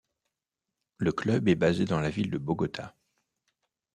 Le 0.97 1.11
club 1.11 1.47
est 1.47 1.53
basé 1.53 1.85
dans 1.85 1.99
la 1.99 2.09
ville 2.09 2.31
de 2.31 2.39
Bogota. 2.39 2.95